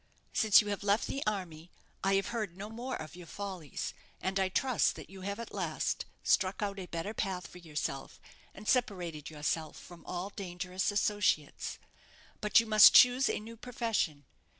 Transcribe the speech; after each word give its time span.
Since 0.33 0.61
you 0.63 0.69
have 0.69 0.81
left 0.81 1.05
the 1.05 1.21
army, 1.27 1.69
I 2.03 2.15
have 2.15 2.29
heard 2.29 2.57
no 2.57 2.71
more 2.71 2.95
of 2.95 3.15
your 3.15 3.27
follies; 3.27 3.93
and 4.19 4.39
I 4.39 4.49
trust 4.49 4.95
that 4.95 5.11
you 5.11 5.21
have 5.21 5.39
at 5.39 5.53
last 5.53 6.05
struck 6.23 6.63
out 6.63 6.79
a 6.79 6.87
better 6.87 7.13
path 7.13 7.45
for 7.45 7.59
yourself, 7.59 8.19
and 8.51 8.67
separated 8.67 9.29
yourself 9.29 9.77
from 9.79 10.03
all 10.07 10.31
dangerous 10.31 10.89
associates. 10.89 11.77
But 12.39 12.59
you 12.59 12.65
must 12.65 12.95
choose 12.95 13.29
a 13.29 13.39
new 13.39 13.55
profession. 13.57 14.25